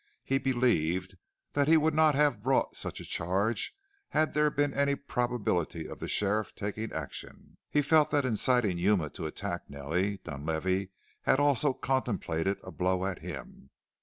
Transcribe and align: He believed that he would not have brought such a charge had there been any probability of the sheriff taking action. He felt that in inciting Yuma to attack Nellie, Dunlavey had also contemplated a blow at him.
He 0.23 0.39
believed 0.39 1.15
that 1.53 1.67
he 1.67 1.77
would 1.77 1.93
not 1.93 2.15
have 2.15 2.41
brought 2.41 2.75
such 2.75 2.99
a 2.99 3.05
charge 3.05 3.75
had 4.09 4.33
there 4.33 4.49
been 4.49 4.73
any 4.73 4.95
probability 4.95 5.87
of 5.87 5.99
the 5.99 6.07
sheriff 6.07 6.55
taking 6.55 6.91
action. 6.91 7.57
He 7.69 7.83
felt 7.83 8.09
that 8.09 8.25
in 8.25 8.31
inciting 8.31 8.79
Yuma 8.79 9.11
to 9.11 9.27
attack 9.27 9.69
Nellie, 9.69 10.17
Dunlavey 10.23 10.89
had 11.21 11.39
also 11.39 11.73
contemplated 11.73 12.57
a 12.63 12.71
blow 12.71 13.05
at 13.05 13.19
him. 13.19 13.69